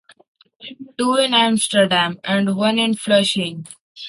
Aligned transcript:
Two 0.97 1.15
in 1.17 1.35
Amsterdam 1.35 2.19
and 2.23 2.55
one 2.55 2.79
in 2.79 2.95
Flushing. 2.95 3.67